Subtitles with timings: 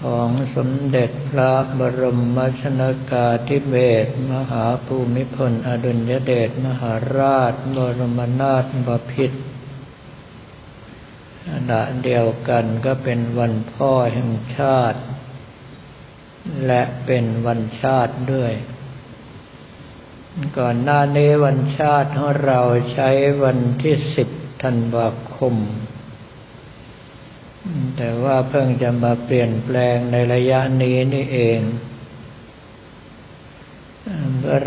[0.01, 2.03] ของสมเด็จพระบร
[2.37, 3.75] มชนากาธิเบ
[4.05, 9.39] ศรมหาภูมิพลอดุลยเดชมหาราช บรมนาถบพิตร
[11.71, 15.01] ณะเดียวกันก็เป็นวันพ่อแห่งชาติ
[16.67, 18.53] และเป็นวันชาติด้วย
[20.59, 22.61] ก่อนหน้านี้วันชาติของเรา
[22.93, 23.09] ใช้
[23.43, 24.29] วันที่สิบ
[24.63, 25.55] ธันวาคม
[27.97, 31.61] แต่ว่าเพิ่งจะมาเปลี่ยนแปลงในระยะนี้นี่เอง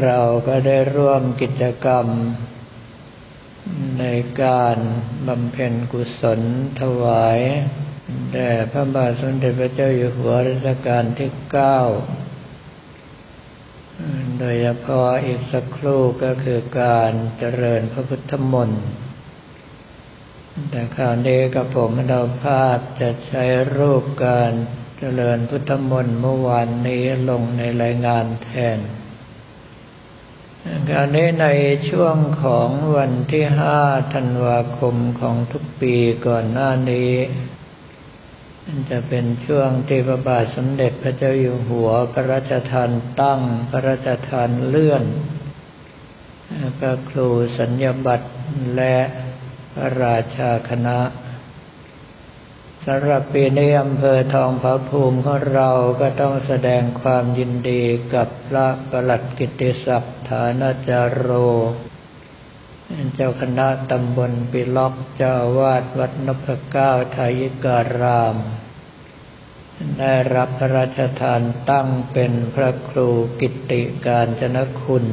[0.04, 2.06] เราก็ได้ร่วมกิจกรรม
[4.00, 4.06] ใน
[4.44, 4.78] การ
[5.28, 6.42] บำเพ็ญกุศล
[6.82, 7.40] ถวาย
[8.32, 11.80] แด่พระบาทสมเด็จพระเจ้าอยู่หัวรัชกาลที่เก้า
[14.40, 18.84] โดยเฉพาะอีกสักครู่ก็คือการเจริญพระพุทธมนต์
[20.70, 23.44] แต่คราวนี้กับผมเราภาพจะใช้
[23.78, 24.52] รูปการ
[25.00, 28.80] เจริญพุทธมนต์เมื่อวานนี้ลงในรายงานแทน
[30.90, 31.48] การนี้ใน
[31.90, 33.78] ช่วงของวันที่ห้า
[34.14, 35.96] ธันวาคมของทุกปี
[36.28, 37.14] ก่อนหน้านี้
[38.90, 42.90] จะเป็นช่วงที่พระบาทสมเด็จพระเจ้าอยู่หัวพระราชทาน
[43.22, 45.04] ตั้ง พระราชทานเลื่อน
[46.78, 48.30] พระครูสัญญบัตร
[48.76, 48.98] และ
[49.74, 51.00] พระราชาคณะ
[52.88, 55.70] สำหรับปีนี้อำเภอทองผาภูมิของเรา
[56.02, 61.30] ก็ต้องแสดงความยินดีกับพระประหลัดกิติศักดิ์ฐานาจารโร
[63.16, 68.36] เจ้าคณะตำบลปิล็อกเจ้าอาวาสวัดนพเก้าทายิการาม
[70.00, 75.06] ได้รับพระราชทานตั้งเป็นพระครูกิตติกาญจนคุณ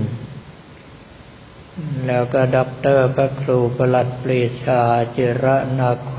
[2.06, 4.82] แล้วก็ด็อกเตอร์พระครูประหลัดปรีชา
[5.16, 6.16] จิระนาโค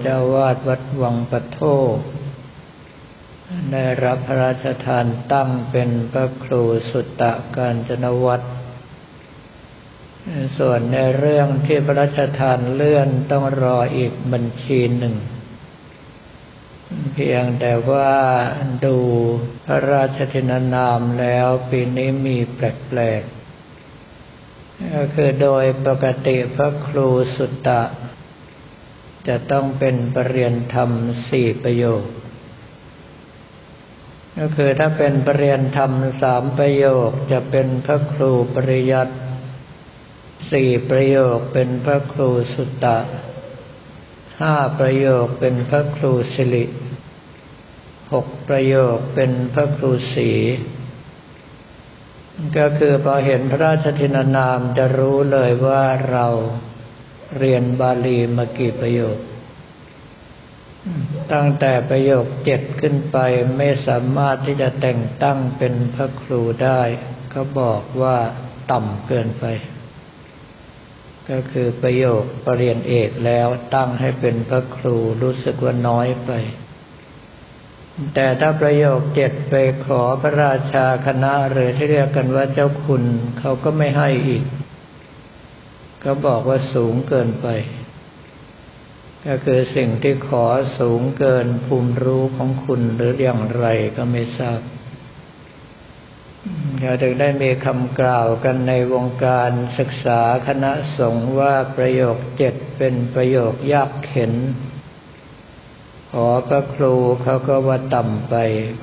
[0.00, 1.58] เจ้าวาดวัดวังปะโท
[3.72, 8.46] ได้รับพระราชทานตั้งเป็นพระครูสุตตะการจนวัตร
[10.58, 15.14] ส่วนในเรื่องที่พระราชทานเลื่อนต้องรออีกบัญชีหนึ่ง
[17.14, 18.12] เพียงแต่ว่า
[18.84, 18.96] ดู
[19.66, 23.39] พระราชทินานามแล้วปีนี้มีแปลกๆ
[24.94, 27.82] ก็คือโดยปกติพระครูสุตตะ
[29.28, 30.90] จะต้องเป็นปรริยนธรรม
[31.28, 32.04] สี่ประโยค
[34.38, 35.92] ก็คือถ้าเป็นปรริยนธรรม
[36.22, 39.14] สามประโยคจะเป็นพระครูปริยัติ
[40.52, 42.98] สี่ประโยคเป็นพระครูสุตตะ
[44.40, 46.64] ห้าประโยคเป็นพระครูสิริ
[48.12, 50.30] หกประโยคเป็นพระครูสี
[52.58, 56.26] ก็คือพอเห็นพระราชทินานามจะรู้เลยว่าเรา
[57.38, 59.18] เรียนบาลีมากี่ประโยค
[61.32, 63.18] ตั้งแต่ประโยคเจ็ดขึ้นไป
[63.56, 66.80] ไม่สามารถที่จะแต่งตั้งเป็นพระครูได้
[67.30, 68.16] เขาบอกว่า
[68.70, 69.44] ต่ำเกินไป
[71.30, 76.30] ก็คือประโยคปรริญญาเอกแล้วตั้งให้เป็นพระครูรู้สึกว่าน้อยไป
[78.14, 79.54] แต่ถ้าประโยคเจ็ดไป
[79.86, 83.04] ขอพระราชาคณะหรือที่เรียกกันว่าเจ้าคุณ
[83.38, 84.44] เขาก็ไม่ให้อีก
[86.04, 87.48] ก็บอกว่าสูงเกินไป
[89.26, 90.44] ก็คือสิ่งที่ขอ
[90.78, 93.66] สูงเกินภูมิรู้ของคุณหรืออย่างไร
[93.96, 94.60] ก็ไม่ทราบ
[96.78, 104.32] เราถึงได้มีคำกล่าวกันในวงการศึกษาคณะสงฆ์ว่าประโยคเจ็ดเป็นประโยคยากเข็น
[106.14, 108.34] ขอพระครูเขาก็ว่าต่ำไป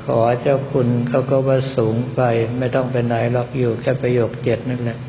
[0.06, 2.22] ขอเจ้าคุณเขาก็ว่าสูงไป
[2.58, 5.00] ไม่ต้องไปไหนหรอกอยู่แค่ประโยคเจ็ดนั่นแหละ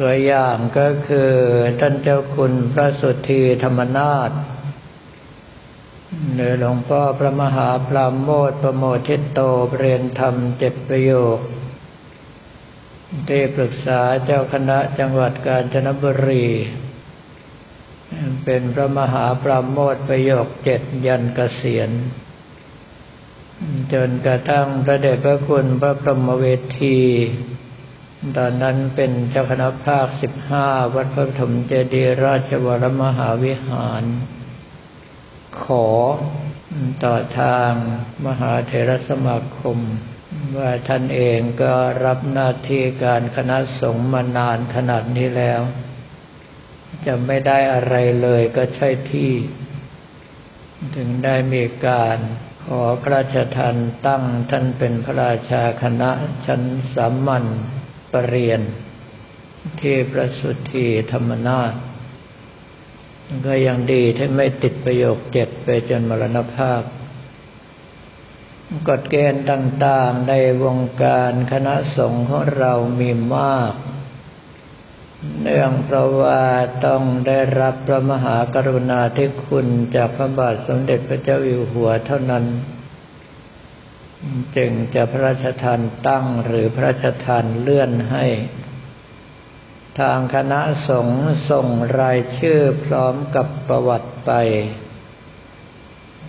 [0.00, 1.32] ตัวอย่างก็คือ
[1.80, 4.30] ท่านเจ้าคุณพระสุธีธรรมนาถ
[6.34, 9.40] หรือหลวงพ่อพระมหาปรามโมทประโมทิตโต
[9.78, 11.38] เรียนธรรมเจ็ดประโยค
[13.28, 16.46] ที่ปรึกษาเจ้าคณะจังหวัดกาญจนบุรี
[18.44, 21.90] เป็นพระมหาปราโมทประโยคเจ็ดยันเกษียณ
[23.92, 26.44] จนกระทั่งพระเดชพระคุณพระพรหมเว
[26.80, 26.98] ที
[28.36, 34.04] ตอนนั้นเป็นเจ้าคณะภาคสิบห้าวัดพระปฐมเจดีย์ราชวรมหาวิหาร
[35.62, 35.86] ขอ
[37.04, 37.72] ต่อทาง
[38.26, 39.78] มหาเถรสมาคม
[40.56, 41.74] ว่าท่านเองก็
[42.04, 45.60] รับหน้าที่การคณะสงฆ์มานานขนาดนี้แล้ว
[47.06, 49.32] จะไม่ได้อะไรเลยก็ใช่ที่
[50.96, 52.18] ถึงได้มีการ
[52.66, 53.76] ขอพระราชทาน
[54.06, 56.10] ตั้งท่านเป็นพระราชาคณะ
[56.46, 56.62] ชั้น
[56.94, 57.44] สามัญ
[58.12, 61.72] ปรริญญาที่ประสุทธีธรรมนาถ
[63.46, 66.82] ก็ยังดีที่ไม่ติดประโยคเจ็ดไปจนมรณภาพ
[68.88, 73.72] กฎเกณฑ์ต่างๆในวงการคณะสงฆ์ของเรามีมาก
[75.40, 76.42] เนื่องเพราะว่า
[76.86, 82.44] ต้องได้รับพระมหากรุณาธิคุณจากพระบาทสมเด็จพระเจ้าอยู่หัวเท่านั้น
[84.56, 88.26] จึงจะพระราชทานตั้งหรือพระราชทานเลื่อนให้
[90.00, 91.66] ทางคณะสงฆ์ส่ง
[91.98, 94.32] รายชื่อพร้อมกับประวัติไป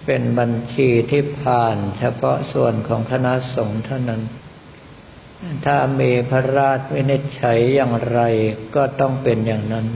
[0.06, 4.22] เป็นบัญชีที่ผ่านเฉพาะส่วนของคณะสงฆ์เท่านั้น
[5.66, 8.20] ถ้ามีพระราชวินิจฉัยอย่างไร
[8.76, 9.88] ก็ต้องเป็นอย่างนั้น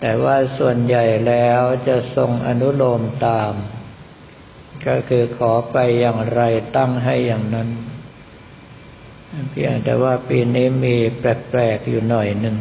[0.00, 3.52] แต่ว่าส่วนใหญ่แล้วจะทรงอนุโลมตาม
[4.86, 6.42] ก็คือขอไปอย่างไร
[6.76, 7.68] ตั้งให้อย่างนั้น
[9.50, 12.56] เพียงแต่ว่าปีนี้มีแปลกๆอยู่หน่อยหนึ่ง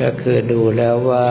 [0.00, 1.28] ก็คือดูแล้วว่า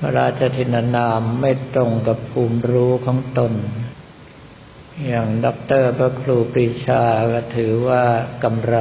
[0.00, 3.52] พระราชทินานามไม่ตรงกับภูมิรู้ของตน
[5.08, 7.02] อย่างด็อกเตอร์พระครูปรีชา
[7.32, 8.04] ก็ถือว่า
[8.44, 8.76] กำไร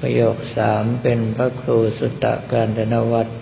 [0.00, 3.32] ประโยคสามเป็นพระครูสุตตะการดนวัตร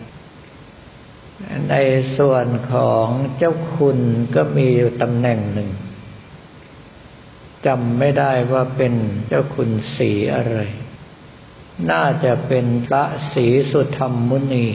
[1.70, 1.74] ใน
[2.18, 3.06] ส่วนของ
[3.36, 3.98] เจ้าคุณ
[4.34, 5.70] ก็มีอยู่ตำแหน่งหนึ่ง
[7.66, 8.94] จำไม่ได้ว่าเป็น
[9.28, 10.58] เจ้าคุณสีอะไร
[11.90, 14.66] น่าจะเป็นพระสีสุธรรมมุนี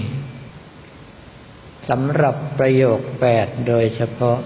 [1.89, 4.39] สำหรับประโยคแปดโดยเฉพาะ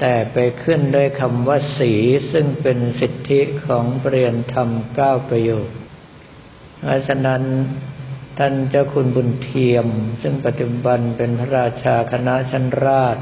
[0.00, 1.92] แต่ไปขึ้นด้วยคำว่าสี
[2.32, 5.68] ซึ่งเป็นสิทธิของเปลี่ยนธรรมเก้าประโยค
[6.80, 7.42] เพราะฉะนั้น
[8.38, 9.86] ท่านเจ้าคุณบุญเทียม
[10.22, 13.18] ซึ่งปัจจุบันเป็นพระราชาคณะชั้นราช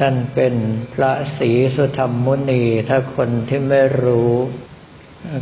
[0.00, 0.54] ท่านเป็น
[0.94, 4.32] พระศรีสุธรรมมุนี ถ้าคนที่ไม่รู้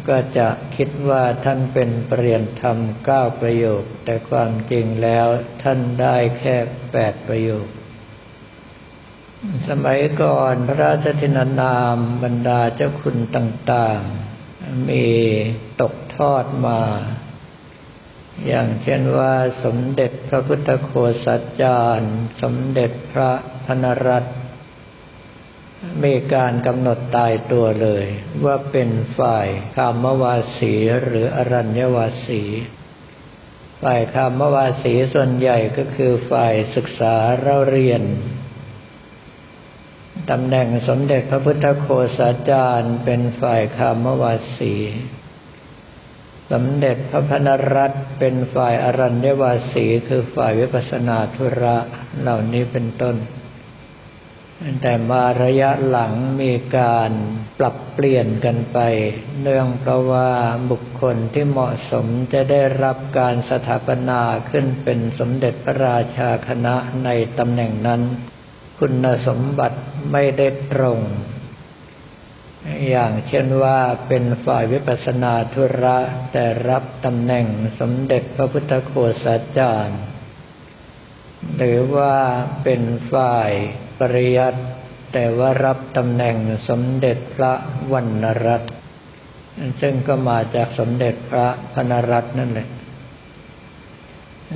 [0.09, 5.27] ก็จะคิดว่าท่านเป็นเปลี่ยนธรรมเก้าประโยค แต่ความจริงแล้ว
[5.63, 6.57] ท่านได้แค่
[6.93, 7.67] แปดประโยค
[9.69, 15.07] สมัยก่อนพระราชธินานามบรรดาเจ้าคุณต่างๆ มี
[15.81, 16.81] ตกทอดมา
[18.47, 20.91] อย่างเช่นว่าสมเด็จพระพุทธโฆ
[21.25, 23.31] ษาจารย์ สมเด็จพระ
[23.67, 24.25] พนรัต
[26.05, 28.07] มีการกำหนดตายตัวเลย
[28.45, 30.75] ว่าเป็นฝ่ายคามวาสี
[31.05, 32.43] หรืออรัญญวาสี
[33.83, 38.03] ฝ่ายคามวาสีส่วนใหญ่ก็คือฝ่ายศึกษาเราเรียน
[40.31, 41.89] ตำแหน่งสมเด็จพระพุทธโฆ
[42.19, 44.75] ษาจารย์เป็นฝ่ายคามวาสี
[46.53, 51.77] สมเด็จพระพนรัตเป็นฝ่ายอรัญญวาสีคือฝ่ายวิปัสนาธุระ
[52.21, 53.17] เหล่านี้เป็นต้น
[54.81, 57.11] แต่มาระยะหลังมีการ
[57.59, 58.79] ปรับเปลี่ยนกันไป
[59.41, 60.31] เนื่องเพราะว่า
[60.71, 64.21] บุคคลที่เหมาะสมจะได้รับการสถาปนา
[64.51, 66.75] ขึ้นเป็นสมเด็จพระราชาคณะ
[67.05, 67.09] ใน
[67.39, 68.03] ตำแหน่งนั้น
[68.79, 69.79] คุณสมบัติ
[70.13, 71.01] ไม่ได้ตรง
[72.89, 73.79] อย่างเช่นว่า
[74.09, 75.97] เป็นฝ่ายวิปัสนาธุระ
[76.33, 77.47] แต่รับตำแหน่ง
[77.81, 78.93] สมเด็จพระพุทธโฆ
[79.25, 80.01] ษาจารย์
[81.57, 82.15] หรือว่า
[82.63, 82.83] เป็น
[83.13, 83.51] ฝ่าย
[83.99, 84.63] ปริยัติ
[85.13, 86.37] แต่ว่ารับตำแหน่ง
[86.69, 87.53] สมเด็จพระ
[87.93, 88.73] วรรณรัตน์
[89.81, 92.69] ซึ่งก็มาจากสมเด็จพระพนรัตน์นั่นแหละ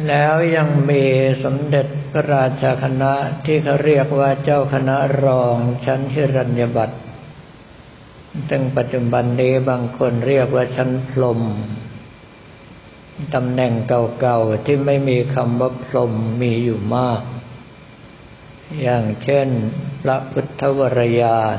[0.06, 1.04] แล้วยังมี
[1.44, 3.12] สมเด็จพระราชาคณะ
[3.44, 6.98] ที่เขาเรียกว่าเจ้าคณะรองชั้นฮิรัญญบัตร
[8.48, 11.40] ซึ่งปัจจุบันนี้บางคนเรียกว่าชั้นพรม
[13.34, 16.12] ตำแหน่งเก่าๆที่ไม่มีคำว่าพรม
[16.42, 17.22] มีอยู่มาก
[18.82, 19.48] อย่างเช่น
[20.02, 21.58] พระพุทธวรยาน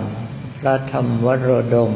[0.60, 1.94] พระธรรมวโรดม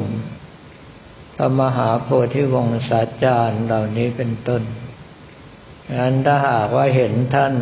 [1.36, 4.64] พระมหาโพธิวงศาจารย์เหล่านี้เป็นต้น
[5.92, 7.54] งั้นถ้าหากว่าเห็นท่าน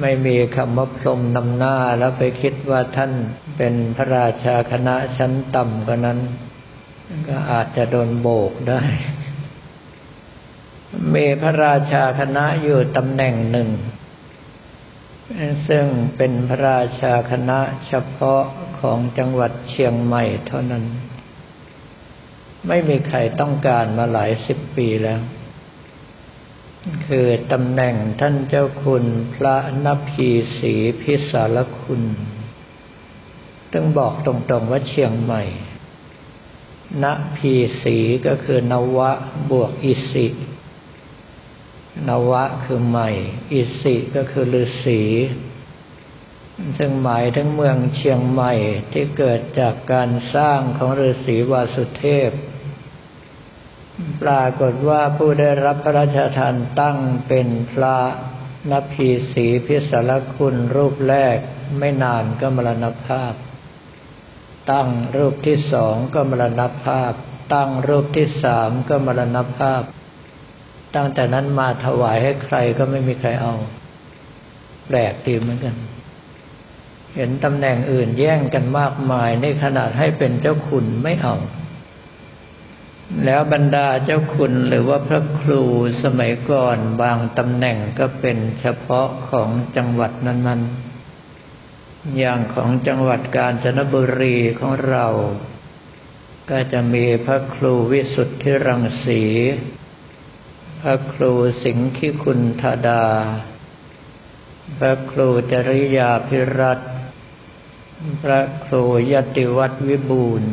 [0.00, 3.12] ไม่มีคำว่าพรมนำหน้าแล้วไปคิดว่าท่าน
[3.56, 6.18] เป็นพระราชาคณะชั้นต่ำกว่านั้น
[7.28, 8.82] ก็อาจจะโดนโบกได้
[11.14, 13.70] มีพระราชาคณะอยู่ตำแหน่งหนึ่ง
[15.68, 18.42] ซึ่งเป็นพระราชาคณะเฉพาะ
[18.80, 20.84] ของจังหวัดเชียงใหม่เท่านั้น
[22.68, 25.20] ไม่มีใครต้องการมาหลายสิบปีแล้ว
[27.06, 32.02] คือตำแหน่งท่านเจ้าคุณพระนพีศรีพิสารคุณ
[33.72, 35.44] ต้องบอกตรงๆว่าเชียงใหม่
[37.02, 37.04] น
[37.36, 39.12] พีศรีก็คือนวะ
[39.50, 40.26] บวกอิสิ
[42.08, 43.10] นวะคือใหม่
[43.52, 45.02] อิสิก็คือฤาษี
[46.78, 48.52] ซึ่งหมายถึงเมืองเชียงใหม่
[48.92, 52.30] ที่เกิดจากการสร้างของฤาษีวาสุเทพ
[54.22, 56.98] ปรากฏว่าผู้ได้รับพระราชทานตั้ง
[57.28, 57.96] เป็นพระ
[58.70, 61.38] นพีสีพิสารคุณรูปแรก
[61.78, 63.32] ไม่นานก็มรณภาพ
[64.70, 67.12] ตั้งรูปที่สองก็มรณภาพ
[67.54, 69.82] ตั้งรูปที่สามก็มรณภาพ
[70.94, 73.54] ตั้งแต่นั้นมาถวายให้ใครก็ไม่มีใครเอา
[74.86, 75.76] แปลกดีเหมือนกัน
[77.16, 81.34] เห็นตำแหน่งอื่นแย่งกันมากมายในขนาดให้เป็นเจ้าคุณไม่เอา
[83.24, 85.62] แล้วบรรดาเจ้าคุณหรือว่าพระครู
[86.02, 95.06] สมัยก่อนบางตำแหน่งก็เป็นเฉพาะของจังหวัดนั้นๆ อย่างของจังหวัดกาญจนบุรีของเรา
[96.50, 99.22] ก็จะมีพระครูวิสุทธิรังสี
[100.80, 101.32] พระครู
[101.64, 103.06] สิงคิคุณธาดา
[104.78, 106.80] พระครูจริยาพิรัต
[108.22, 108.82] พระครู
[109.12, 110.52] ยติวัตรวิบูรณ์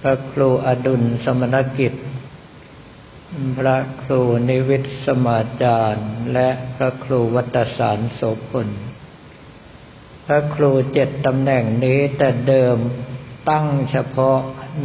[0.00, 1.94] พระครูอดุลสมณกิจ
[3.58, 8.68] พระครูนิวิตสมาจารย์ และพระครูวัตสารโสพล
[10.26, 12.76] พระครูเจ็ดตำแหน่งนี้แต่เดิม
[13.48, 14.38] ตั้งเฉพาะ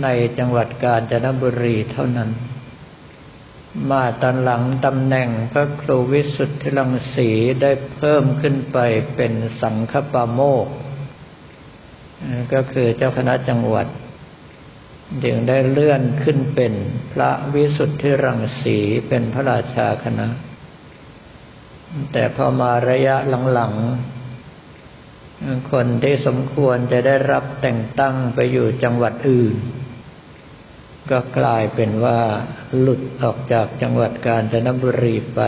[0.04, 2.30] ในจังหวัดกาญจนบุรีเท่านั้น
[3.90, 7.30] มาตอนหลังตำแหน่งพระครูวิสุทธิรังสี
[7.62, 8.78] ได้เพิ่มขึ้นไป
[9.16, 10.68] เป็นสังฆปาโมก
[12.54, 13.88] ก็คือเจ้าคณะจังหวัด
[15.24, 16.74] จึงได้เลื่อนขึ้นเป็น
[17.14, 18.78] พระวิสุทธิรังสี
[19.08, 20.28] เป็นพระราชาคณะ
[22.12, 23.16] แต่พอมาระยะ
[23.54, 29.56] หลังๆ คนที่สมควรจะได้รับแต่งตั้งไปอยู่จังหวัดอื่น
[31.12, 32.20] ก็กลายเป็นว่า
[32.80, 35.42] หลุดออกจากจังหวัดกาญจนบุรีไป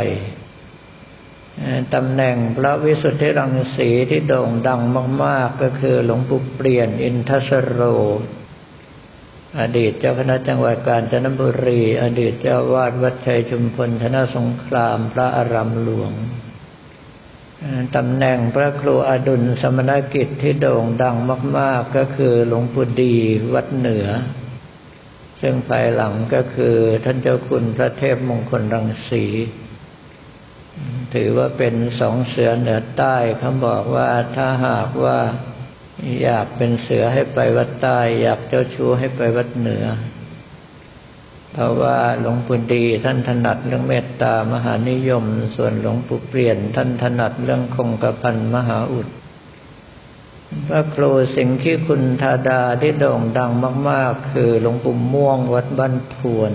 [1.94, 4.82] ตำแหน่งพระวิสุทธิรังสีที่โด่งดัง
[5.24, 7.82] มาก ๆ ก็คือหลวงปู่เปลี่ยนอินทสโร
[9.60, 16.14] อดีตเจ้าคณะจังหวัดกาญจนบุรี อดีตเจ้าวาดวัดชัยชุมพลธนสงครามพระอารามหลวง
[17.96, 21.16] ตำแหน่งพระครูอดุลสมณกิจที่โด่งดัง
[21.58, 23.16] มาก ๆ ก็คือหลวงปู่ดี
[23.54, 24.08] วัดเหนือ
[25.42, 29.26] ซึ่งภายหลังก็คือท่านเจ้าคุณพระเทพมงคลรังสี
[31.14, 35.20] ถือว่าเป็นสองเสือเหนือใต้เขาบอกว่าถ้าหากว่า
[36.22, 39.86] อยากเป็นเสือให้ไปวัดใต้ อยากเจ้าชู้ให้ไปวัดเหนือ
[41.54, 45.24] เพราะว่าหลวงปู่ดีท่านถนัดเรื่องเมตตามหานิยม
[45.56, 49.08] ส่วนหลวงปู่เปลี่ยน ท่านถนัดเรื่องคงกระพันมหาอุด
[50.68, 53.52] พระครูสิ่งที่คุณธาดาที่โด่งดัง
[53.90, 56.54] มาก ๆ คือหลวงปู่ม่วงวัดบ้านทวน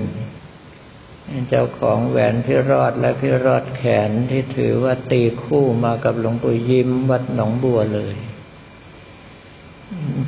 [1.48, 8.14] เจ้าของแหวนพิรอดและพิรอดแขนที่ถือว่าตีคู่มากับหลวงปู่ยิ้มวัดหนองบัวเลย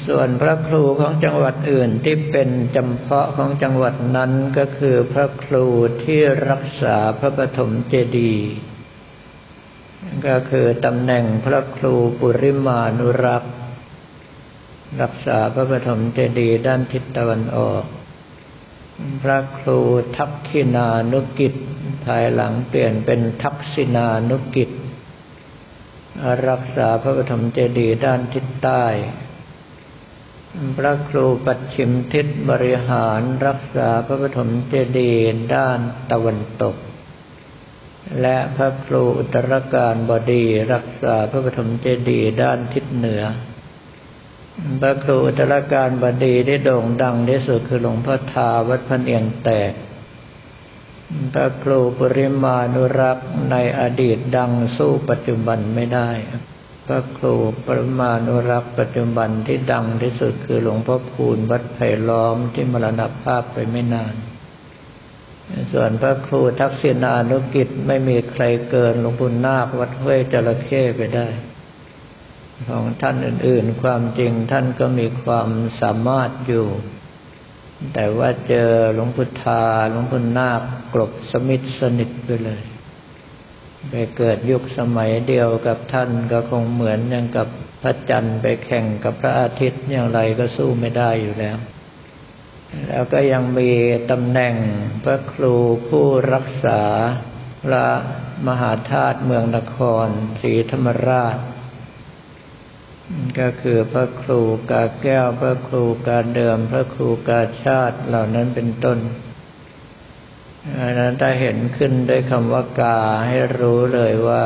[0.08, 5.66] ส่วนพระครูของจังหวัดอื่นที่เป็นจำเพาะของจังหวัดนั้นก็คือพระครู
[6.04, 8.50] ที่รักษาพระปฐมเจดีย์
[10.26, 13.54] ก็คือตำแหน่งพระครูปุริมานุรักษ์
[15.02, 17.84] รักษาพระปฐมเจดีย์ด้านทิศตะวันออก
[19.22, 19.78] พระครู
[20.16, 21.54] ทักษินานุกิจ
[22.04, 24.70] ภายหลังเปลี่ยนเป็นทักษินานุกิจ
[26.48, 28.84] รักษาพระปฐมเจดีย์ด้านทิศใต้
[30.76, 35.78] พระครูปัจฉิมทิศบริหารรักษาพระปฐมเจดีย์ด้าน
[36.10, 36.76] ตะวันตก
[38.20, 43.22] และพระครูอุตรการบดีรักษาพระปฐมเจดีย์ด้านทิศเหนือ
[44.80, 49.72] พระครูอุตรการบดีที่โด่งดังที่สุดคือหลวงพ่อทาวัดพเนียงแตก
[51.32, 56.10] พระครูปริมานุรักษ์ในอดีตดังสู้ปัจจุบันไม่ได้
[56.92, 57.34] ระครู
[57.66, 64.14] ปริมานุรักษ์ปัจจุบันที่ดังที่สุดคือหลวงพ่อคูณวัดไผ่ล้อมที่มรณภาพไปไม่นาน
[65.72, 71.28] ส่วนพระครูทักษิณานุกิจไม่มีใครเกินหลวงปู่นาควัดห้วยจระเข้ไปได้
[72.68, 75.48] ของท่านอื่น ๆ ความจริงท่านก็มีความ
[75.80, 76.66] สามารถอยู่
[77.94, 80.60] แต่ว่าเจอหลวงพุทธาหลวงพุทนาค
[80.94, 82.62] กลบสมิทสนิทไปเลย
[83.90, 87.48] ไปเกิดยุคสมัยเดียวกับท่านก็คงเหมือนอย่างกับ
[87.82, 91.56] พระจันทร์ไปแข่งกับพระอาทิตย์อย่างไรก็สู้ไม่ได้อยู่แล้ว
[92.88, 93.70] แล้วก็ยังมี
[94.10, 94.54] ตำแหน่ง
[95.04, 95.54] พระครู
[95.88, 96.82] ผู้รักษา
[97.64, 97.86] พระ
[98.46, 100.08] มหาธาตุเมืองนคร
[100.40, 101.38] ศรีธรรมราช
[103.38, 108.98] ก็คือพระครูกาแก้วพระครูกาเดิม พระครูกาชาติเหล่านั้นเป็นต้น
[110.78, 114.42] อันนั้นถ้าเห็นขึ้นด้วยคำว่ากาให้รู้เลยว่า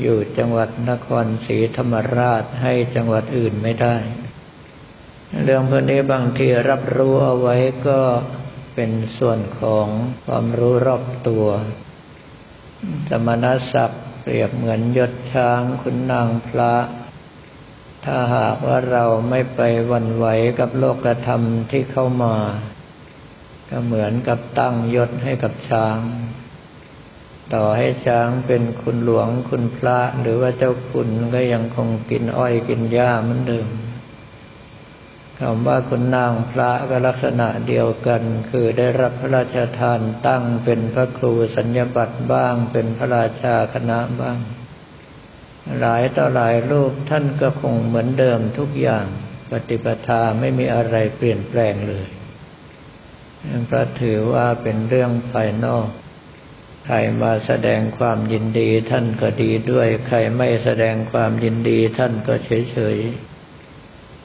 [0.00, 3.96] อยู่จังหวัดนครศรีธรรมราชให้จังหวัดอื่นไม่ได้
[5.44, 7.56] เรื่องพวกนี้บางทีรับรู้เอาไว้
[7.88, 8.00] ก็
[8.74, 9.86] เป็นส่วนของ
[10.24, 11.46] ความรู้รอบตัว
[13.08, 16.74] สมณศักดิ์เปรียบเหมือนยศช้างคุณนางพระ
[18.04, 20.26] ถ้าหากว่าเราไม่ไปวันไหว
[20.60, 22.34] กับโลกธรรมที่เข้ามา
[23.72, 25.98] ก็เหมือนกับตั้งยศให้กับช้าง
[27.54, 33.68] ต่อให้ช้างเป็นคุณหลวงคุณพระ หรือว่าเจ้าคุณก็ยังคงกินอ้อยกินหญ้าเหมือนเดิม
[35.38, 44.38] คำว่าคุณนางพระก็ลักษณะเดียวกัน คือได้รับพระราชทานตั้งเป็นพระครูสัญญบัตรบ้าง เป็นพระราชาคณะบ้าง
[45.80, 49.06] หลายต่อหลายรูปท่านก็คงเหมือนเดิมทุกอย่าง
[49.50, 52.06] ปฏิปทาไม่มีอะไรเปลี่ยนแปลงเลย
[53.66, 55.86] เพราะถือว่าเป็นเรื่องภายนอก
[56.86, 62.98] ใครมาแสดงความยินดีท่านก็ดีด้วย ใครไม่แสดงความยินดีท่านก็เฉยเฉย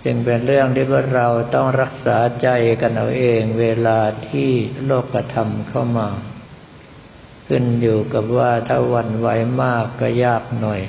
[0.03, 2.47] จึงเป็นเรื่องที่พวกเราต้องรักษาใจ
[2.81, 4.51] กันเอาเองเวลาที่
[4.85, 6.09] โลกธรรมเข้ามา
[7.47, 9.27] ขึ้นอยู่กับว่าถ้าวันไหว
[9.61, 10.81] มากก็ยากหน่อย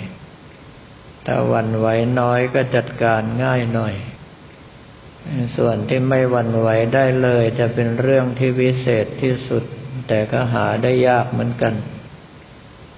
[1.26, 1.86] ถ้าวันไหว
[2.20, 3.94] น้อยก็จัดการง่ายหน่อย
[5.56, 9.64] ส่วนที่ไม่วันไหวได้เลย จะเป็นเรื่องที่วิเศษที่สุด
[10.08, 11.74] แต่ก็หาได้ยากเหมือนกัน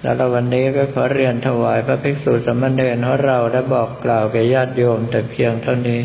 [0.01, 6.01] แล้ววันนี้ก็ขอเรียนถวายพระภิกษุสมณเณรของเราและบอกกล่าวแก่ญาติโยมแต่เพียงเท่านี้